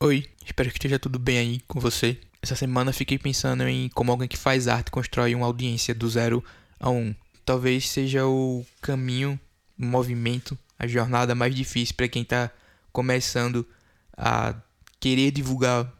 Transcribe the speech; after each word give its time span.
Oi, 0.00 0.24
espero 0.46 0.70
que 0.70 0.76
esteja 0.76 0.96
tudo 0.96 1.18
bem 1.18 1.38
aí 1.38 1.60
com 1.66 1.80
você. 1.80 2.20
Essa 2.40 2.54
semana 2.54 2.92
fiquei 2.92 3.18
pensando 3.18 3.66
em 3.66 3.88
como 3.88 4.12
alguém 4.12 4.28
que 4.28 4.36
faz 4.36 4.68
arte 4.68 4.92
constrói 4.92 5.34
uma 5.34 5.44
audiência 5.44 5.92
do 5.92 6.08
zero 6.08 6.42
a 6.78 6.88
um. 6.88 7.12
Talvez 7.44 7.88
seja 7.88 8.24
o 8.24 8.64
caminho, 8.80 9.40
o 9.76 9.84
movimento, 9.84 10.56
a 10.78 10.86
jornada 10.86 11.34
mais 11.34 11.52
difícil 11.52 11.96
para 11.96 12.06
quem 12.06 12.22
está 12.22 12.48
começando 12.92 13.66
a 14.16 14.54
querer 15.00 15.32
divulgar 15.32 15.92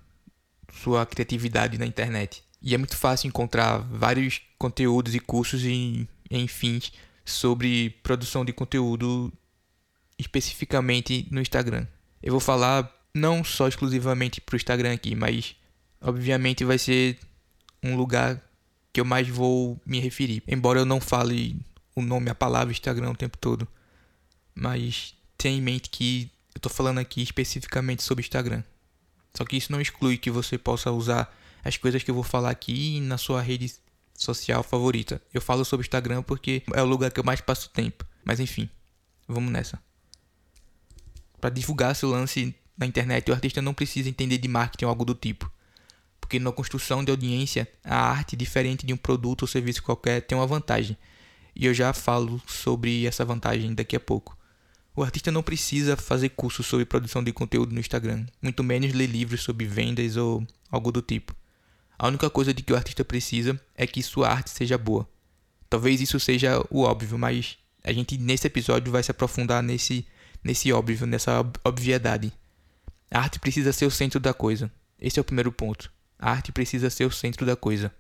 sua 0.75 1.05
criatividade 1.05 1.77
na 1.77 1.85
internet. 1.85 2.45
E 2.63 2.77
é 2.77 2.79
muito 2.79 2.97
fácil 2.97 3.27
encontrar 3.27 3.79
vários 3.79 4.41
conteúdos 4.57 5.13
e 5.17 5.19
cursos 5.19 5.65
e 5.65 6.09
enfim 6.31 6.81
sobre 7.25 7.91
produção 8.05 8.45
de 8.45 8.53
conteúdo 8.53 9.33
especificamente 10.17 11.27
no 11.33 11.41
Instagram. 11.41 11.85
Eu 12.23 12.31
vou 12.31 12.41
falar 12.41 12.97
não 13.15 13.43
só 13.43 13.69
exclusivamente 13.69 14.41
para 14.41 14.55
o 14.55 14.57
Instagram 14.57 14.93
aqui, 14.93 15.15
mas 15.15 15.57
obviamente 16.01 16.65
vai 16.65 16.79
ser 16.79 17.19
um 17.83 17.97
lugar 17.97 18.43
que 18.93 19.01
eu 19.01 19.05
mais 19.05 19.29
vou 19.29 19.81
me 19.85 20.01
referir. 20.01 20.43
Embora 20.47 20.81
eu 20.81 20.85
não 20.85 21.01
fale 21.01 21.61
o 21.95 22.03
nome, 22.03 22.31
a 22.31 22.35
palavra 22.35 22.73
Instagram 22.73 23.11
o 23.11 23.17
tempo 23.17 23.37
todo. 23.39 23.67
Mas 24.55 25.15
tenha 25.37 25.57
em 25.57 25.63
mente 25.63 25.91
que 25.91 26.31
eu 26.55 26.59
estou 26.59 26.71
falando 26.71 26.99
aqui 26.99 27.23
especificamente 27.23 28.03
sobre 28.03 28.25
Instagram. 28.25 28.63
Só 29.35 29.45
que 29.45 29.57
isso 29.57 29.71
não 29.71 29.81
exclui 29.81 30.17
que 30.19 30.31
você 30.31 30.59
possa 30.59 30.91
usar 30.91 31.33
as 31.65 31.77
coisas 31.77 32.03
que 32.03 32.11
eu 32.11 32.15
vou 32.15 32.25
falar 32.25 32.51
aqui 32.51 33.01
na 33.01 33.19
sua 33.19 33.41
rede 33.41 33.73
social 34.15 34.63
favorita. 34.63 35.23
Eu 35.33 35.41
falo 35.41 35.65
sobre 35.65 35.85
Instagram 35.85 36.23
porque 36.23 36.63
é 36.75 36.83
o 36.83 36.87
lugar 36.87 37.13
que 37.13 37.21
eu 37.21 37.25
mais 37.25 37.41
passo 37.41 37.71
tempo. 37.71 38.05
Mas 38.25 38.41
enfim, 38.41 38.69
vamos 39.27 39.53
nessa. 39.53 39.81
Para 41.41 41.51
divulgar 41.51 41.95
seu 41.95 42.11
lance 42.11 42.55
na 42.79 42.87
internet, 42.87 43.31
o 43.31 43.35
artista 43.35 43.61
não 43.61 43.75
precisa 43.75 44.09
entender 44.09 44.39
de 44.39 44.47
marketing 44.47 44.85
ou 44.85 44.91
algo 44.91 45.05
do 45.05 45.15
tipo. 45.15 45.51
Porque 46.21 46.39
na 46.39 46.53
construção 46.53 47.05
de 47.05 47.11
audiência, 47.11 47.69
a 47.83 47.97
arte, 47.97 48.37
diferente 48.37 48.87
de 48.87 48.93
um 48.93 48.97
produto 48.97 49.43
ou 49.43 49.49
serviço 49.49 49.83
qualquer, 49.83 50.21
tem 50.21 50.39
uma 50.39 50.47
vantagem. 50.47 50.97
E 51.57 51.67
eu 51.67 51.75
já 51.75 51.93
falo 51.93 52.41
sobre 52.47 53.07
essa 53.07 53.25
vantagem 53.25 53.75
daqui 53.75 53.97
a 53.97 54.01
pouco. 54.01 54.39
O 54.95 55.03
artista 55.03 55.33
não 55.33 55.43
precisa 55.43 55.97
fazer 55.97 56.31
cursos 56.31 56.67
sobre 56.67 56.85
produção 56.85 57.23
de 57.23 57.33
conteúdo 57.33 57.73
no 57.73 57.81
Instagram, 57.81 58.27
muito 58.43 58.63
menos 58.65 58.93
ler 58.93 59.07
livros 59.07 59.43
sobre 59.43 59.67
vendas 59.67 60.17
ou 60.17 60.47
algo 60.71 60.93
do 60.93 61.03
tipo. 61.03 61.35
A 61.99 62.07
única 62.07 62.31
coisa 62.31 62.55
de 62.55 62.63
que 62.63 62.73
o 62.73 62.77
artista 62.77 63.05
precisa 63.05 63.61
é 63.75 63.87
que 63.87 64.03
sua 64.03 64.29
arte 64.29 64.51
seja 64.51 64.79
boa. 64.79 65.09
Talvez 65.69 66.01
isso 66.01 66.19
seja 66.21 66.65
o 66.71 66.83
óbvio, 66.83 67.19
mas 67.19 67.59
a 67.83 67.93
gente 67.93 68.17
nesse 68.19 68.47
episódio 68.47 68.93
vai 68.93 69.03
se 69.03 69.11
aprofundar 69.11 69.63
nesse 69.63 70.07
nesse 70.43 70.73
óbvio, 70.73 71.07
nessa 71.07 71.41
obviedade. 71.65 72.33
A 73.11 73.21
arte 73.21 73.39
precisa 73.39 73.73
ser 73.73 73.87
o 73.87 73.91
centro 73.91 74.21
da 74.21 74.35
coisa. 74.35 74.71
Esse 75.01 75.19
é 75.19 75.23
o 75.23 75.25
primeiro 75.25 75.53
ponto. 75.53 75.91
A 76.19 76.31
arte 76.31 76.53
precisa 76.53 76.91
ser 76.91 77.05
o 77.05 77.11
centro 77.11 77.47
da 77.47 77.57
coisa. 77.57 77.93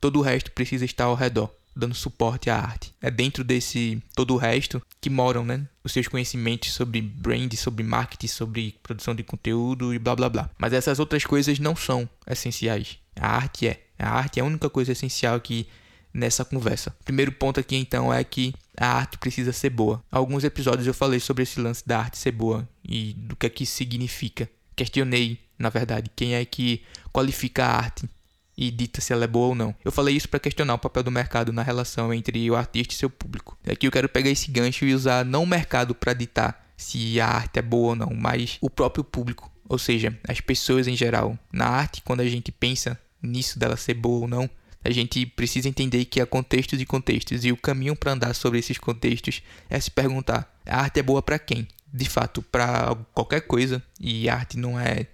Todo 0.00 0.18
o 0.18 0.22
resto 0.22 0.50
precisa 0.52 0.84
estar 0.84 1.04
ao 1.04 1.14
redor 1.14 1.50
dando 1.76 1.94
suporte 1.94 2.48
à 2.48 2.56
arte. 2.56 2.94
É 3.02 3.10
dentro 3.10 3.44
desse 3.44 4.02
todo 4.14 4.32
o 4.34 4.38
resto 4.38 4.82
que 5.00 5.10
moram, 5.10 5.44
né? 5.44 5.68
Os 5.84 5.92
seus 5.92 6.08
conhecimentos 6.08 6.72
sobre 6.72 7.02
brand, 7.02 7.52
sobre 7.54 7.84
marketing, 7.84 8.28
sobre 8.28 8.74
produção 8.82 9.14
de 9.14 9.22
conteúdo 9.22 9.92
e 9.92 9.98
blá 9.98 10.16
blá 10.16 10.30
blá. 10.30 10.50
Mas 10.58 10.72
essas 10.72 10.98
outras 10.98 11.24
coisas 11.24 11.58
não 11.58 11.76
são 11.76 12.08
essenciais. 12.26 12.98
A 13.14 13.28
arte 13.28 13.68
é. 13.68 13.82
A 13.98 14.08
arte 14.08 14.40
é 14.40 14.42
a 14.42 14.46
única 14.46 14.70
coisa 14.70 14.92
essencial 14.92 15.36
aqui 15.36 15.66
nessa 16.12 16.44
conversa. 16.44 16.96
Primeiro 17.04 17.30
ponto 17.30 17.60
aqui 17.60 17.76
então 17.76 18.12
é 18.12 18.24
que 18.24 18.54
a 18.76 18.86
arte 18.86 19.18
precisa 19.18 19.52
ser 19.52 19.70
boa. 19.70 20.02
Alguns 20.10 20.44
episódios 20.44 20.86
eu 20.86 20.94
falei 20.94 21.20
sobre 21.20 21.42
esse 21.42 21.60
lance 21.60 21.86
da 21.86 21.98
arte 21.98 22.16
ser 22.16 22.32
boa 22.32 22.66
e 22.88 23.14
do 23.14 23.36
que 23.36 23.46
é 23.46 23.50
que 23.50 23.64
isso 23.64 23.76
significa. 23.76 24.48
Questionei, 24.74 25.40
na 25.58 25.68
verdade, 25.68 26.10
quem 26.14 26.34
é 26.34 26.44
que 26.44 26.82
qualifica 27.12 27.64
a 27.64 27.76
arte 27.76 28.08
e 28.56 28.70
dita 28.70 29.00
se 29.00 29.12
ela 29.12 29.24
é 29.24 29.28
boa 29.28 29.48
ou 29.48 29.54
não. 29.54 29.74
Eu 29.84 29.92
falei 29.92 30.16
isso 30.16 30.28
para 30.28 30.40
questionar 30.40 30.74
o 30.74 30.78
papel 30.78 31.02
do 31.02 31.10
mercado 31.10 31.52
na 31.52 31.62
relação 31.62 32.12
entre 32.12 32.50
o 32.50 32.56
artista 32.56 32.94
e 32.94 32.96
seu 32.96 33.10
público. 33.10 33.58
Aqui 33.70 33.86
eu 33.86 33.92
quero 33.92 34.08
pegar 34.08 34.30
esse 34.30 34.50
gancho 34.50 34.84
e 34.84 34.94
usar 34.94 35.24
não 35.24 35.42
o 35.42 35.46
mercado 35.46 35.94
para 35.94 36.14
ditar 36.14 36.66
se 36.76 37.20
a 37.20 37.26
arte 37.26 37.58
é 37.58 37.62
boa 37.62 37.88
ou 37.88 37.96
não, 37.96 38.14
mas 38.14 38.58
o 38.60 38.70
próprio 38.70 39.04
público, 39.04 39.50
ou 39.68 39.78
seja, 39.78 40.18
as 40.26 40.40
pessoas 40.40 40.86
em 40.86 40.96
geral. 40.96 41.38
Na 41.52 41.66
arte, 41.66 42.02
quando 42.02 42.20
a 42.20 42.28
gente 42.28 42.50
pensa 42.52 42.98
nisso 43.22 43.58
dela 43.58 43.76
ser 43.76 43.94
boa 43.94 44.22
ou 44.22 44.28
não, 44.28 44.48
a 44.84 44.90
gente 44.90 45.26
precisa 45.26 45.68
entender 45.68 46.04
que 46.04 46.20
há 46.20 46.26
contextos 46.26 46.80
e 46.80 46.86
contextos 46.86 47.44
e 47.44 47.50
o 47.50 47.56
caminho 47.56 47.96
para 47.96 48.12
andar 48.12 48.34
sobre 48.34 48.58
esses 48.58 48.78
contextos 48.78 49.42
é 49.68 49.80
se 49.80 49.90
perguntar: 49.90 50.54
a 50.64 50.82
arte 50.82 51.00
é 51.00 51.02
boa 51.02 51.20
para 51.20 51.38
quem? 51.38 51.66
De 51.96 52.06
fato, 52.06 52.42
para 52.42 52.94
qualquer 53.14 53.40
coisa, 53.40 53.82
e 53.98 54.28
arte 54.28 54.58
não 54.58 54.78
é 54.78 55.06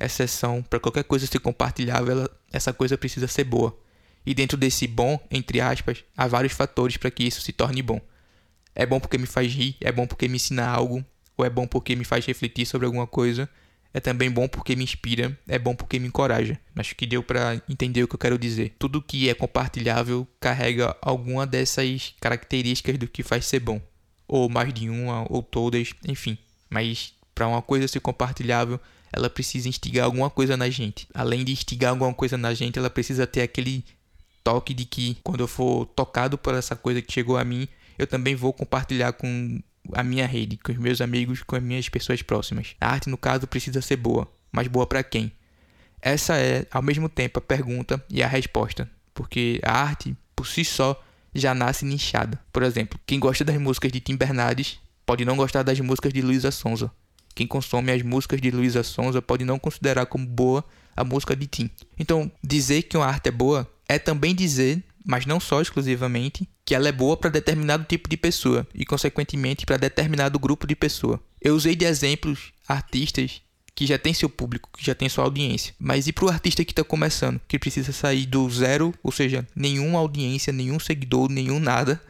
exceção, 0.00 0.64
para 0.64 0.80
qualquer 0.80 1.04
coisa 1.04 1.28
ser 1.28 1.38
compartilhável, 1.38 2.10
ela, 2.10 2.30
essa 2.52 2.72
coisa 2.72 2.98
precisa 2.98 3.28
ser 3.28 3.44
boa. 3.44 3.78
E 4.26 4.34
dentro 4.34 4.58
desse 4.58 4.88
bom, 4.88 5.16
entre 5.30 5.60
aspas, 5.60 6.02
há 6.16 6.26
vários 6.26 6.52
fatores 6.52 6.96
para 6.96 7.08
que 7.08 7.22
isso 7.22 7.40
se 7.40 7.52
torne 7.52 7.82
bom. 7.82 8.00
É 8.74 8.84
bom 8.84 8.98
porque 8.98 9.16
me 9.16 9.26
faz 9.26 9.54
rir, 9.54 9.76
é 9.80 9.92
bom 9.92 10.08
porque 10.08 10.26
me 10.26 10.34
ensina 10.34 10.66
algo, 10.66 11.04
ou 11.36 11.44
é 11.44 11.50
bom 11.50 11.68
porque 11.68 11.94
me 11.94 12.04
faz 12.04 12.26
refletir 12.26 12.66
sobre 12.66 12.86
alguma 12.86 13.06
coisa. 13.06 13.48
É 13.92 14.00
também 14.00 14.28
bom 14.28 14.48
porque 14.48 14.74
me 14.74 14.82
inspira, 14.82 15.38
é 15.46 15.56
bom 15.56 15.76
porque 15.76 16.00
me 16.00 16.08
encoraja. 16.08 16.58
Acho 16.74 16.96
que 16.96 17.06
deu 17.06 17.22
para 17.22 17.62
entender 17.68 18.02
o 18.02 18.08
que 18.08 18.16
eu 18.16 18.18
quero 18.18 18.36
dizer. 18.36 18.74
Tudo 18.76 19.00
que 19.00 19.28
é 19.28 19.34
compartilhável 19.34 20.26
carrega 20.40 20.96
alguma 21.00 21.46
dessas 21.46 22.12
características 22.20 22.98
do 22.98 23.06
que 23.06 23.22
faz 23.22 23.46
ser 23.46 23.60
bom, 23.60 23.80
ou 24.26 24.48
mais 24.48 24.72
de 24.72 24.88
uma, 24.88 25.26
ou 25.30 25.42
todas, 25.42 25.90
enfim. 26.06 26.38
Mas 26.70 27.14
para 27.34 27.48
uma 27.48 27.62
coisa 27.62 27.88
ser 27.88 28.00
compartilhável, 28.00 28.80
ela 29.12 29.30
precisa 29.30 29.68
instigar 29.68 30.06
alguma 30.06 30.30
coisa 30.30 30.56
na 30.56 30.68
gente. 30.70 31.06
Além 31.14 31.44
de 31.44 31.52
instigar 31.52 31.90
alguma 31.90 32.12
coisa 32.12 32.36
na 32.36 32.52
gente, 32.54 32.78
ela 32.78 32.90
precisa 32.90 33.26
ter 33.26 33.42
aquele 33.42 33.84
toque 34.42 34.74
de 34.74 34.84
que 34.84 35.16
quando 35.22 35.40
eu 35.40 35.48
for 35.48 35.86
tocado 35.86 36.36
por 36.36 36.54
essa 36.54 36.76
coisa 36.76 37.00
que 37.00 37.12
chegou 37.12 37.36
a 37.36 37.44
mim, 37.44 37.68
eu 37.98 38.06
também 38.06 38.34
vou 38.34 38.52
compartilhar 38.52 39.12
com 39.12 39.60
a 39.92 40.02
minha 40.02 40.26
rede, 40.26 40.56
com 40.56 40.72
os 40.72 40.78
meus 40.78 41.00
amigos, 41.00 41.42
com 41.42 41.56
as 41.56 41.62
minhas 41.62 41.88
pessoas 41.88 42.22
próximas. 42.22 42.74
A 42.80 42.88
arte, 42.90 43.08
no 43.08 43.16
caso, 43.16 43.46
precisa 43.46 43.80
ser 43.80 43.96
boa, 43.96 44.30
mas 44.50 44.66
boa 44.66 44.86
para 44.86 45.02
quem? 45.02 45.32
Essa 46.00 46.36
é, 46.36 46.66
ao 46.70 46.82
mesmo 46.82 47.08
tempo, 47.08 47.38
a 47.38 47.42
pergunta 47.42 48.04
e 48.10 48.22
a 48.22 48.28
resposta, 48.28 48.90
porque 49.14 49.60
a 49.62 49.72
arte, 49.72 50.16
por 50.36 50.46
si 50.46 50.64
só, 50.64 51.02
já 51.34 51.54
nasce 51.54 51.84
nichada. 51.84 52.40
Por 52.52 52.62
exemplo, 52.62 52.98
quem 53.06 53.18
gosta 53.18 53.44
das 53.44 53.58
músicas 53.58 53.90
de 53.90 54.00
Tim 54.00 54.16
Bernardes 54.16 54.78
pode 55.04 55.24
não 55.24 55.36
gostar 55.36 55.62
das 55.62 55.78
músicas 55.80 56.12
de 56.12 56.22
Luísa 56.22 56.50
Sonza. 56.50 56.90
Quem 57.34 57.46
consome 57.46 57.90
as 57.90 58.02
músicas 58.02 58.40
de 58.40 58.50
Luísa 58.50 58.82
Sonza 58.82 59.20
pode 59.20 59.44
não 59.44 59.58
considerar 59.58 60.06
como 60.06 60.26
boa 60.26 60.64
a 60.96 61.02
música 61.02 61.34
de 61.34 61.46
Tim. 61.46 61.70
Então, 61.98 62.30
dizer 62.42 62.82
que 62.82 62.96
uma 62.96 63.06
arte 63.06 63.28
é 63.28 63.32
boa 63.32 63.68
é 63.88 63.98
também 63.98 64.34
dizer, 64.34 64.82
mas 65.04 65.26
não 65.26 65.40
só 65.40 65.60
exclusivamente, 65.60 66.48
que 66.64 66.74
ela 66.74 66.88
é 66.88 66.92
boa 66.92 67.16
para 67.16 67.30
determinado 67.30 67.84
tipo 67.84 68.08
de 68.08 68.16
pessoa 68.16 68.66
e, 68.72 68.86
consequentemente, 68.86 69.66
para 69.66 69.76
determinado 69.76 70.38
grupo 70.38 70.66
de 70.66 70.74
pessoa. 70.74 71.20
Eu 71.40 71.54
usei 71.54 71.76
de 71.76 71.84
exemplos 71.84 72.52
artistas 72.66 73.42
que 73.74 73.86
já 73.86 73.98
tem 73.98 74.14
seu 74.14 74.28
público, 74.30 74.70
que 74.76 74.84
já 74.84 74.94
tem 74.94 75.08
sua 75.08 75.24
audiência. 75.24 75.74
Mas 75.78 76.06
e 76.06 76.12
para 76.12 76.26
o 76.26 76.28
artista 76.28 76.64
que 76.64 76.72
está 76.72 76.84
começando, 76.84 77.40
que 77.48 77.58
precisa 77.58 77.92
sair 77.92 78.26
do 78.26 78.48
zero, 78.48 78.94
ou 79.02 79.10
seja, 79.10 79.46
nenhuma 79.54 79.98
audiência, 79.98 80.52
nenhum 80.52 80.78
seguidor, 80.78 81.28
nenhum 81.28 81.58
nada, 81.58 82.00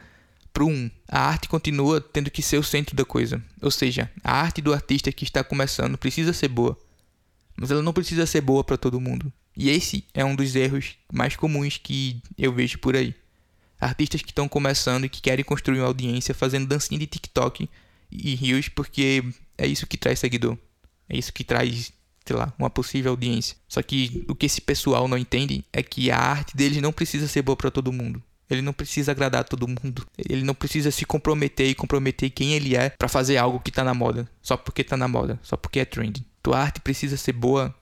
pro 0.53 0.67
1. 0.67 0.91
A 1.09 1.19
arte 1.19 1.49
continua 1.49 1.99
tendo 1.99 2.31
que 2.31 2.41
ser 2.41 2.57
o 2.57 2.63
centro 2.63 2.95
da 2.95 3.03
coisa. 3.03 3.43
Ou 3.61 3.71
seja, 3.71 4.09
a 4.23 4.39
arte 4.39 4.61
do 4.61 4.73
artista 4.73 5.11
que 5.11 5.23
está 5.23 5.43
começando 5.43 5.97
precisa 5.97 6.31
ser 6.31 6.47
boa, 6.47 6.79
mas 7.57 7.71
ela 7.71 7.81
não 7.81 7.93
precisa 7.93 8.25
ser 8.25 8.41
boa 8.41 8.63
para 8.63 8.77
todo 8.77 9.01
mundo. 9.01 9.31
E 9.57 9.69
esse 9.69 10.03
é 10.13 10.23
um 10.23 10.35
dos 10.35 10.55
erros 10.55 10.95
mais 11.11 11.35
comuns 11.35 11.77
que 11.77 12.21
eu 12.37 12.53
vejo 12.53 12.77
por 12.79 12.95
aí. 12.95 13.15
Artistas 13.79 14.21
que 14.21 14.31
estão 14.31 14.47
começando 14.47 15.05
e 15.05 15.09
que 15.09 15.21
querem 15.21 15.43
construir 15.43 15.79
uma 15.79 15.87
audiência 15.87 16.33
fazendo 16.33 16.67
dancinha 16.67 16.99
de 16.99 17.07
TikTok 17.07 17.69
e 18.11 18.35
rios 18.35 18.69
porque 18.69 19.23
é 19.57 19.67
isso 19.67 19.87
que 19.87 19.97
traz 19.97 20.19
seguidor. 20.19 20.57
É 21.09 21.17
isso 21.17 21.33
que 21.33 21.43
traz, 21.43 21.91
sei 22.25 22.35
lá, 22.35 22.53
uma 22.57 22.69
possível 22.69 23.11
audiência. 23.11 23.55
Só 23.67 23.81
que 23.81 24.25
o 24.27 24.35
que 24.35 24.45
esse 24.45 24.61
pessoal 24.61 25.07
não 25.07 25.17
entende 25.17 25.63
é 25.71 25.83
que 25.83 26.11
a 26.11 26.17
arte 26.17 26.55
deles 26.55 26.81
não 26.81 26.91
precisa 26.91 27.27
ser 27.27 27.41
boa 27.41 27.55
para 27.55 27.71
todo 27.71 27.91
mundo. 27.91 28.21
Ele 28.49 28.61
não 28.61 28.73
precisa 28.73 29.11
agradar 29.11 29.43
todo 29.43 29.67
mundo. 29.67 30.05
Ele 30.17 30.43
não 30.43 30.53
precisa 30.53 30.91
se 30.91 31.05
comprometer 31.05 31.67
e 31.67 31.75
comprometer 31.75 32.29
quem 32.29 32.53
ele 32.53 32.75
é 32.75 32.89
para 32.91 33.07
fazer 33.07 33.37
algo 33.37 33.59
que 33.59 33.71
tá 33.71 33.83
na 33.83 33.93
moda, 33.93 34.29
só 34.41 34.55
porque 34.55 34.83
tá 34.83 34.95
na 34.95 35.07
moda, 35.07 35.39
só 35.41 35.57
porque 35.57 35.79
é 35.79 35.85
trending. 35.85 36.23
Tua 36.43 36.59
arte 36.59 36.79
precisa 36.79 37.17
ser 37.17 37.33
boa 37.33 37.73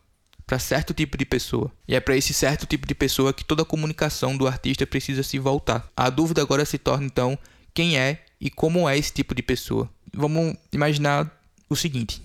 para 0.45 0.59
certo 0.59 0.93
tipo 0.93 1.17
de 1.17 1.25
pessoa. 1.25 1.71
E 1.87 1.95
é 1.95 1.99
para 1.99 2.15
esse 2.15 2.33
certo 2.33 2.65
tipo 2.65 2.87
de 2.87 2.95
pessoa 2.95 3.33
que 3.33 3.43
toda 3.43 3.63
a 3.63 3.65
comunicação 3.65 4.37
do 4.37 4.47
artista 4.47 4.85
precisa 4.87 5.23
se 5.23 5.39
voltar. 5.39 5.89
A 5.95 6.09
dúvida 6.09 6.41
agora 6.41 6.65
se 6.65 6.77
torna 6.77 7.05
então 7.05 7.37
quem 7.73 7.97
é 7.97 8.23
e 8.39 8.49
como 8.49 8.87
é 8.87 8.97
esse 8.97 9.11
tipo 9.11 9.33
de 9.33 9.41
pessoa. 9.41 9.89
Vamos 10.13 10.55
imaginar 10.71 11.29
o 11.69 11.75
seguinte: 11.75 12.21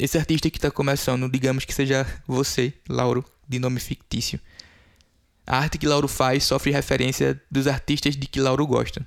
esse 0.00 0.16
artista 0.16 0.48
que 0.50 0.56
está 0.56 0.70
começando, 0.70 1.30
digamos 1.30 1.66
que 1.66 1.74
seja 1.74 2.06
você, 2.26 2.72
Lauro, 2.88 3.22
de 3.46 3.58
nome 3.58 3.78
fictício. 3.78 4.40
A 5.46 5.58
arte 5.58 5.76
que 5.76 5.86
Lauro 5.86 6.08
faz 6.08 6.44
sofre 6.44 6.70
referência 6.70 7.38
dos 7.50 7.66
artistas 7.66 8.16
de 8.16 8.26
que 8.26 8.40
Lauro 8.40 8.66
gosta. 8.66 9.04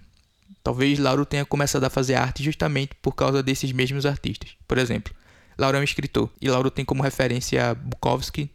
Talvez 0.63 0.99
Lauro 0.99 1.25
tenha 1.25 1.45
começado 1.45 1.83
a 1.83 1.89
fazer 1.89 2.13
arte 2.13 2.43
justamente 2.43 2.91
por 3.01 3.13
causa 3.13 3.41
desses 3.41 3.71
mesmos 3.71 4.05
artistas. 4.05 4.51
Por 4.67 4.77
exemplo, 4.77 5.11
Lauro 5.57 5.77
é 5.77 5.79
um 5.79 5.83
escritor, 5.83 6.29
e 6.39 6.47
Lauro 6.47 6.69
tem 6.69 6.85
como 6.85 7.01
referência 7.01 7.73
Bukowski, 7.73 8.51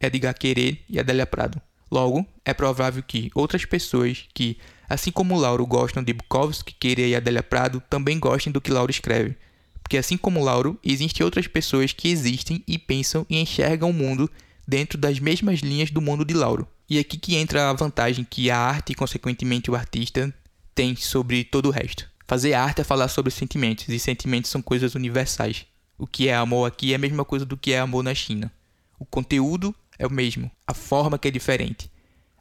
Edgar 0.00 0.34
Querer 0.38 0.82
e 0.88 0.98
Adélia 0.98 1.26
Prado. 1.26 1.60
Logo, 1.90 2.26
é 2.46 2.54
provável 2.54 3.02
que 3.02 3.30
outras 3.34 3.66
pessoas 3.66 4.24
que, 4.32 4.56
assim 4.88 5.10
como 5.10 5.38
Lauro, 5.38 5.66
gostam 5.66 6.02
de 6.02 6.14
Bukowski, 6.14 6.74
Querer 6.80 7.08
e 7.08 7.14
Adélia 7.14 7.42
Prado, 7.42 7.82
também 7.90 8.18
gostem 8.18 8.50
do 8.50 8.60
que 8.60 8.72
Lauro 8.72 8.90
escreve. 8.90 9.36
Porque 9.84 9.98
assim 9.98 10.16
como 10.16 10.42
Lauro, 10.42 10.80
existem 10.82 11.22
outras 11.22 11.46
pessoas 11.46 11.92
que 11.92 12.08
existem 12.08 12.64
e 12.66 12.78
pensam 12.78 13.26
e 13.28 13.38
enxergam 13.38 13.90
o 13.90 13.92
mundo 13.92 14.30
dentro 14.66 14.96
das 14.98 15.20
mesmas 15.20 15.60
linhas 15.60 15.90
do 15.90 16.00
mundo 16.00 16.24
de 16.24 16.32
Lauro. 16.32 16.66
E 16.88 16.96
é 16.96 17.02
aqui 17.02 17.18
que 17.18 17.36
entra 17.36 17.68
a 17.68 17.72
vantagem 17.74 18.26
que 18.28 18.50
a 18.50 18.58
arte 18.58 18.92
e, 18.92 18.94
consequentemente, 18.94 19.70
o 19.70 19.76
artista 19.76 20.34
tem 20.74 20.96
sobre 20.96 21.44
todo 21.44 21.66
o 21.66 21.70
resto. 21.70 22.08
Fazer 22.26 22.54
arte 22.54 22.80
é 22.80 22.84
falar 22.84 23.08
sobre 23.08 23.30
sentimentos, 23.30 23.86
e 23.86 23.98
sentimentos 23.98 24.50
são 24.50 24.62
coisas 24.62 24.94
universais. 24.94 25.66
O 25.98 26.06
que 26.06 26.28
é 26.28 26.34
amor 26.34 26.66
aqui 26.66 26.92
é 26.92 26.96
a 26.96 26.98
mesma 26.98 27.24
coisa 27.24 27.44
do 27.44 27.56
que 27.56 27.72
é 27.72 27.78
amor 27.78 28.02
na 28.02 28.14
China. 28.14 28.50
O 28.98 29.04
conteúdo 29.04 29.74
é 29.98 30.06
o 30.06 30.10
mesmo, 30.10 30.50
a 30.66 30.72
forma 30.72 31.18
que 31.18 31.28
é 31.28 31.30
diferente. 31.30 31.90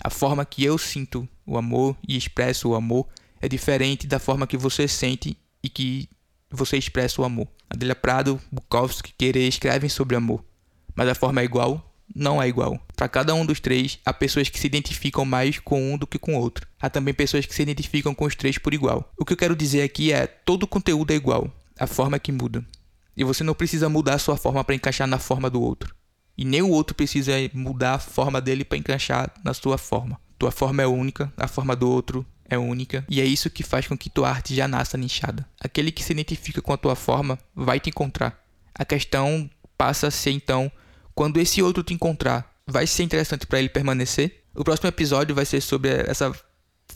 A 0.01 0.09
forma 0.09 0.45
que 0.45 0.63
eu 0.63 0.77
sinto 0.77 1.27
o 1.45 1.57
amor 1.57 1.97
e 2.07 2.15
expresso 2.15 2.69
o 2.69 2.75
amor 2.75 3.05
é 3.41 3.49
diferente 3.49 4.07
da 4.07 4.17
forma 4.17 4.47
que 4.47 4.55
você 4.55 4.87
sente 4.87 5.37
e 5.61 5.67
que 5.67 6.09
você 6.55 6.77
expressa 6.77 7.21
o 7.21 7.25
amor. 7.25 7.47
Adélia 7.69 7.95
Prado, 7.95 8.39
Bukowski, 8.51 9.13
Querer 9.17 9.47
escrevem 9.47 9.89
sobre 9.89 10.15
amor, 10.15 10.43
mas 10.95 11.07
a 11.07 11.15
forma 11.15 11.41
é 11.41 11.43
igual? 11.43 11.93
Não 12.15 12.41
é 12.41 12.47
igual. 12.47 12.79
Para 12.95 13.07
cada 13.07 13.33
um 13.33 13.45
dos 13.45 13.59
três, 13.59 13.99
há 14.05 14.13
pessoas 14.13 14.49
que 14.49 14.59
se 14.59 14.67
identificam 14.67 15.25
mais 15.25 15.57
com 15.57 15.93
um 15.93 15.97
do 15.97 16.05
que 16.05 16.19
com 16.19 16.35
o 16.35 16.39
outro. 16.39 16.67
Há 16.79 16.89
também 16.89 17.13
pessoas 17.13 17.45
que 17.45 17.55
se 17.55 17.61
identificam 17.61 18.13
com 18.13 18.25
os 18.25 18.35
três 18.35 18.57
por 18.57 18.73
igual. 18.73 19.11
O 19.17 19.25
que 19.25 19.33
eu 19.33 19.37
quero 19.37 19.55
dizer 19.55 19.81
aqui 19.81 20.11
é: 20.11 20.27
todo 20.27 20.67
conteúdo 20.67 21.11
é 21.11 21.15
igual, 21.15 21.51
a 21.79 21.87
forma 21.87 22.17
é 22.17 22.19
que 22.19 22.31
muda. 22.31 22.63
E 23.15 23.23
você 23.23 23.43
não 23.43 23.53
precisa 23.53 23.89
mudar 23.89 24.15
a 24.15 24.19
sua 24.19 24.37
forma 24.37 24.63
para 24.63 24.75
encaixar 24.75 25.07
na 25.07 25.17
forma 25.17 25.49
do 25.49 25.61
outro. 25.61 25.95
E 26.37 26.45
nem 26.45 26.61
o 26.61 26.69
outro 26.69 26.95
precisa 26.95 27.33
mudar 27.53 27.95
a 27.95 27.99
forma 27.99 28.41
dele 28.41 28.65
para 28.65 28.77
encaixar 28.77 29.31
na 29.43 29.53
sua 29.53 29.77
forma. 29.77 30.19
Tua 30.37 30.51
forma 30.51 30.81
é 30.81 30.87
única, 30.87 31.31
a 31.37 31.47
forma 31.47 31.75
do 31.75 31.89
outro 31.89 32.25
é 32.49 32.57
única, 32.57 33.05
e 33.09 33.21
é 33.21 33.25
isso 33.25 33.49
que 33.49 33.63
faz 33.63 33.87
com 33.87 33.97
que 33.97 34.09
tua 34.09 34.29
arte 34.29 34.53
já 34.53 34.67
nasça 34.67 34.97
nichada. 34.97 35.47
Aquele 35.59 35.91
que 35.91 36.03
se 36.03 36.11
identifica 36.11 36.61
com 36.61 36.73
a 36.73 36.77
tua 36.77 36.95
forma 36.95 37.39
vai 37.55 37.79
te 37.79 37.89
encontrar. 37.89 38.43
A 38.75 38.85
questão 38.85 39.49
passa 39.77 40.07
a 40.07 40.11
ser 40.11 40.31
então, 40.31 40.71
quando 41.15 41.39
esse 41.39 41.61
outro 41.61 41.83
te 41.83 41.93
encontrar, 41.93 42.53
vai 42.65 42.87
ser 42.87 43.03
interessante 43.03 43.45
para 43.45 43.59
ele 43.59 43.69
permanecer? 43.69 44.43
O 44.55 44.63
próximo 44.63 44.87
episódio 44.87 45.35
vai 45.35 45.45
ser 45.45 45.61
sobre 45.61 45.89
essa 45.89 46.31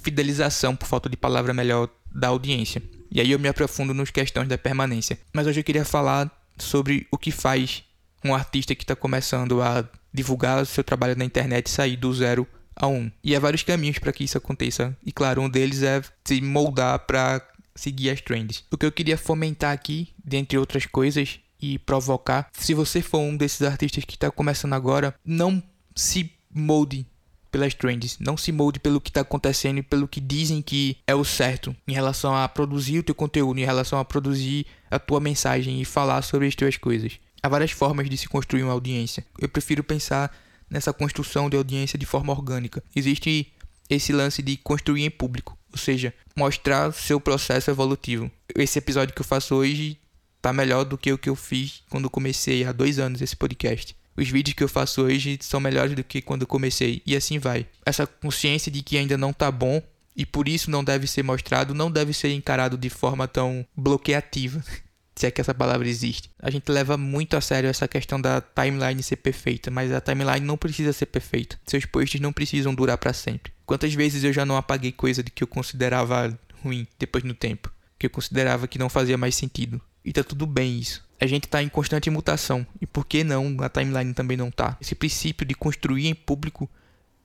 fidelização, 0.01 0.75
por 0.75 0.87
falta 0.87 1.09
de 1.09 1.17
palavra 1.17 1.53
melhor, 1.53 1.89
da 2.13 2.29
audiência. 2.29 2.81
E 3.11 3.21
aí 3.21 3.31
eu 3.31 3.39
me 3.39 3.47
aprofundo 3.47 3.93
nos 3.93 4.11
questões 4.11 4.47
da 4.47 4.57
permanência. 4.57 5.17
Mas 5.33 5.47
hoje 5.47 5.59
eu 5.59 5.63
queria 5.63 5.85
falar 5.85 6.31
sobre 6.57 7.07
o 7.11 7.17
que 7.17 7.31
faz 7.31 7.83
um 8.23 8.33
artista 8.33 8.75
que 8.75 8.83
está 8.83 8.95
começando 8.95 9.61
a 9.61 9.87
divulgar 10.13 10.61
o 10.61 10.65
seu 10.65 10.83
trabalho 10.83 11.15
na 11.15 11.25
internet 11.25 11.69
sair 11.69 11.95
do 11.95 12.13
zero 12.13 12.47
a 12.77 12.87
um. 12.87 13.11
E 13.23 13.35
há 13.35 13.39
vários 13.39 13.63
caminhos 13.63 13.97
para 13.97 14.13
que 14.13 14.23
isso 14.23 14.37
aconteça. 14.37 14.95
E 15.05 15.11
claro, 15.11 15.41
um 15.41 15.49
deles 15.49 15.81
é 15.81 16.01
se 16.23 16.39
moldar 16.39 16.99
para 16.99 17.41
seguir 17.75 18.11
as 18.11 18.21
trends. 18.21 18.63
O 18.71 18.77
que 18.77 18.85
eu 18.85 18.91
queria 18.91 19.17
fomentar 19.17 19.73
aqui, 19.73 20.09
dentre 20.23 20.57
outras 20.57 20.85
coisas, 20.85 21.39
e 21.59 21.79
provocar, 21.79 22.49
se 22.53 22.73
você 22.73 23.01
for 23.01 23.19
um 23.19 23.35
desses 23.35 23.63
artistas 23.63 24.05
que 24.05 24.15
está 24.15 24.29
começando 24.29 24.73
agora, 24.73 25.15
não 25.25 25.61
se 25.95 26.31
molde 26.53 27.05
pelas 27.51 27.73
trends, 27.73 28.19
não 28.19 28.37
se 28.37 28.51
molde 28.51 28.79
pelo 28.79 29.01
que 29.01 29.09
está 29.09 29.21
acontecendo 29.21 29.79
e 29.79 29.83
pelo 29.83 30.07
que 30.07 30.19
dizem 30.19 30.61
que 30.61 30.97
é 31.07 31.15
o 31.15 31.23
certo 31.23 31.75
em 31.87 31.93
relação 31.93 32.35
a 32.35 32.47
produzir 32.47 32.99
o 32.99 33.03
teu 33.03 33.15
conteúdo, 33.15 33.59
em 33.59 33.65
relação 33.65 33.97
a 33.97 34.05
produzir 34.05 34.67
a 34.91 34.99
tua 34.99 35.19
mensagem 35.19 35.81
e 35.81 35.85
falar 35.85 36.21
sobre 36.21 36.47
as 36.47 36.55
tuas 36.55 36.77
coisas. 36.77 37.13
Há 37.41 37.49
várias 37.49 37.71
formas 37.71 38.09
de 38.09 38.17
se 38.17 38.27
construir 38.27 38.63
uma 38.63 38.73
audiência. 38.73 39.25
Eu 39.39 39.49
prefiro 39.49 39.83
pensar 39.83 40.35
nessa 40.69 40.93
construção 40.93 41.49
de 41.49 41.57
audiência 41.57 41.97
de 41.97 42.05
forma 42.05 42.33
orgânica. 42.33 42.83
Existe 42.95 43.51
esse 43.89 44.11
lance 44.11 44.41
de 44.41 44.57
construir 44.57 45.03
em 45.03 45.09
público, 45.09 45.57
ou 45.71 45.77
seja, 45.77 46.13
mostrar 46.35 46.91
seu 46.91 47.19
processo 47.19 47.71
evolutivo. 47.71 48.29
Esse 48.55 48.79
episódio 48.79 49.13
que 49.15 49.21
eu 49.21 49.25
faço 49.25 49.55
hoje 49.55 49.97
tá 50.41 50.51
melhor 50.51 50.83
do 50.83 50.97
que 50.97 51.11
o 51.11 51.17
que 51.17 51.29
eu 51.29 51.35
fiz 51.35 51.83
quando 51.89 52.09
comecei 52.09 52.63
há 52.65 52.71
dois 52.71 52.99
anos 52.99 53.21
esse 53.21 53.35
podcast. 53.35 53.95
Os 54.15 54.29
vídeos 54.29 54.55
que 54.55 54.63
eu 54.63 54.69
faço 54.69 55.03
hoje 55.03 55.37
são 55.41 55.59
melhores 55.59 55.95
do 55.95 56.03
que 56.03 56.21
quando 56.21 56.47
comecei, 56.47 57.03
e 57.05 57.15
assim 57.15 57.37
vai. 57.37 57.67
Essa 57.85 58.07
consciência 58.07 58.71
de 58.71 58.81
que 58.81 58.97
ainda 58.97 59.17
não 59.17 59.31
tá 59.31 59.51
bom 59.51 59.81
e 60.15 60.25
por 60.25 60.47
isso 60.47 60.71
não 60.71 60.83
deve 60.83 61.05
ser 61.05 61.21
mostrado, 61.21 61.75
não 61.75 61.91
deve 61.91 62.11
ser 62.13 62.31
encarado 62.33 62.75
de 62.75 62.89
forma 62.89 63.27
tão 63.27 63.65
bloqueativa. 63.75 64.63
se 65.17 65.25
é 65.25 65.31
que 65.31 65.41
essa 65.41 65.53
palavra 65.53 65.87
existe. 65.87 66.29
A 66.39 66.49
gente 66.49 66.71
leva 66.71 66.97
muito 66.97 67.35
a 67.35 67.41
sério 67.41 67.69
essa 67.69 67.87
questão 67.87 68.19
da 68.21 68.41
timeline 68.41 69.01
ser 69.01 69.17
perfeita, 69.17 69.71
mas 69.71 69.91
a 69.91 69.99
timeline 69.99 70.45
não 70.45 70.57
precisa 70.57 70.93
ser 70.93 71.07
perfeita. 71.07 71.59
Seus 71.65 71.85
posts 71.85 72.21
não 72.21 72.31
precisam 72.31 72.73
durar 72.73 72.97
para 72.97 73.13
sempre. 73.13 73.51
Quantas 73.65 73.93
vezes 73.93 74.23
eu 74.23 74.31
já 74.31 74.45
não 74.45 74.57
apaguei 74.57 74.91
coisa 74.91 75.23
de 75.23 75.31
que 75.31 75.43
eu 75.43 75.47
considerava 75.47 76.37
ruim 76.63 76.87
depois 76.97 77.23
no 77.23 77.33
tempo, 77.33 77.71
que 77.97 78.05
eu 78.05 78.09
considerava 78.09 78.67
que 78.67 78.79
não 78.79 78.89
fazia 78.89 79.17
mais 79.17 79.35
sentido. 79.35 79.81
E 80.05 80.13
tá 80.13 80.23
tudo 80.23 80.45
bem 80.45 80.79
isso 80.79 81.07
a 81.19 81.25
gente 81.25 81.45
está 81.45 81.61
em 81.61 81.69
constante 81.69 82.09
mutação. 82.09 82.65
E 82.79 82.85
por 82.85 83.05
que 83.05 83.23
não 83.23 83.57
a 83.61 83.69
timeline 83.69 84.13
também 84.13 84.37
não 84.37 84.51
tá? 84.51 84.77
Esse 84.79 84.95
princípio 84.95 85.45
de 85.45 85.55
construir 85.55 86.07
em 86.07 86.15
público 86.15 86.69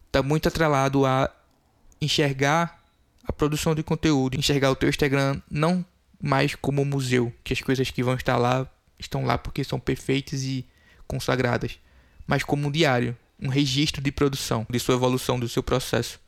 está 0.06 0.22
muito 0.22 0.48
atrelado 0.48 1.04
a 1.04 1.30
enxergar 2.00 2.80
a 3.24 3.32
produção 3.32 3.74
de 3.74 3.82
conteúdo, 3.82 4.36
enxergar 4.36 4.70
o 4.70 4.76
teu 4.76 4.88
Instagram 4.88 5.40
não 5.50 5.84
mais 6.22 6.54
como 6.54 6.84
museu, 6.84 7.32
que 7.42 7.52
as 7.52 7.60
coisas 7.60 7.90
que 7.90 8.02
vão 8.02 8.14
estar 8.14 8.36
lá 8.36 8.70
estão 8.96 9.24
lá 9.24 9.36
porque 9.36 9.64
são 9.64 9.80
perfeitas 9.80 10.44
e 10.44 10.64
consagradas, 11.08 11.80
mas 12.26 12.44
como 12.44 12.68
um 12.68 12.70
diário, 12.70 13.16
um 13.40 13.48
registro 13.48 14.00
de 14.00 14.12
produção, 14.12 14.64
de 14.70 14.78
sua 14.78 14.94
evolução, 14.94 15.40
do 15.40 15.48
seu 15.48 15.62
processo. 15.62 16.20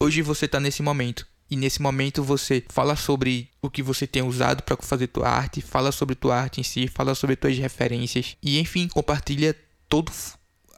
Hoje 0.00 0.22
você 0.22 0.46
está 0.46 0.58
nesse 0.58 0.82
momento 0.82 1.26
e 1.50 1.54
nesse 1.54 1.82
momento 1.82 2.24
você 2.24 2.64
fala 2.70 2.96
sobre 2.96 3.50
o 3.60 3.68
que 3.68 3.82
você 3.82 4.06
tem 4.06 4.22
usado 4.22 4.62
para 4.62 4.76
fazer 4.80 5.08
tua 5.08 5.28
arte, 5.28 5.60
fala 5.60 5.92
sobre 5.92 6.14
tua 6.14 6.34
arte 6.34 6.60
em 6.60 6.64
si, 6.64 6.88
fala 6.88 7.14
sobre 7.14 7.36
tuas 7.36 7.58
referências 7.58 8.38
e 8.42 8.58
enfim, 8.58 8.88
compartilha 8.88 9.54
todo 9.86 10.10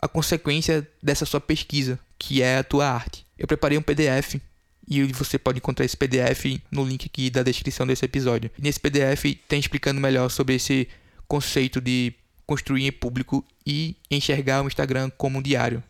a 0.02 0.08
consequência 0.08 0.86
dessa 1.00 1.24
sua 1.24 1.40
pesquisa, 1.40 1.98
que 2.18 2.42
é 2.42 2.58
a 2.58 2.64
tua 2.64 2.90
arte. 2.90 3.24
Eu 3.38 3.46
preparei 3.46 3.78
um 3.78 3.82
PDF 3.82 4.40
e 4.88 5.02
você 5.12 5.38
pode 5.38 5.58
encontrar 5.58 5.84
esse 5.84 5.96
PDF 5.96 6.60
no 6.70 6.84
link 6.84 7.06
aqui 7.06 7.30
da 7.30 7.42
descrição 7.42 7.86
desse 7.86 8.04
episódio. 8.04 8.50
nesse 8.58 8.80
PDF 8.80 9.24
tem 9.48 9.58
explicando 9.58 10.00
melhor 10.00 10.30
sobre 10.30 10.54
esse 10.54 10.88
conceito 11.26 11.80
de 11.80 12.12
construir 12.46 12.86
em 12.86 12.92
público 12.92 13.44
e 13.66 13.96
enxergar 14.10 14.62
o 14.62 14.66
Instagram 14.66 15.10
como 15.16 15.38
um 15.38 15.42
diário 15.42 15.82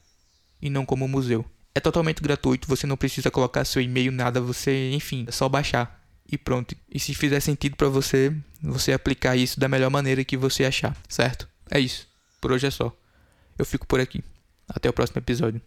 e 0.63 0.71
não 0.71 0.87
como 0.87 1.05
um 1.05 1.09
museu. 1.09 1.45
É 1.75 1.81
totalmente 1.81 2.23
gratuito, 2.23 2.69
você 2.69 2.87
não 2.87 2.97
precisa 2.97 3.31
colocar 3.31 3.65
seu 3.65 3.83
e-mail, 3.83 4.13
nada, 4.13 4.41
você, 4.41 4.93
enfim, 4.93 5.25
é 5.27 5.33
só 5.33 5.49
baixar 5.49 6.01
e 6.31 6.39
pronto. 6.39 6.77
E 6.89 7.01
se 7.01 7.15
fizer 7.15 7.41
sentido 7.41 7.77
para 7.77 7.89
você, 7.89 8.33
você 8.63 8.93
aplicar 8.93 9.37
isso 9.37 9.59
da 9.59 9.69
melhor 9.69 9.91
maneira 9.91 10.25
que 10.25 10.37
você 10.37 10.65
achar, 10.65 10.97
certo? 11.09 11.49
É 11.71 11.81
isso. 11.81 12.07
Por 12.41 12.53
hoje 12.53 12.67
é 12.67 12.71
só. 12.71 12.97
Eu 13.59 13.65
fico 13.65 13.87
por 13.87 14.01
aqui. 14.01 14.23
Até 14.69 14.89
o 14.89 14.93
próximo 14.93 15.19
episódio. 15.19 15.61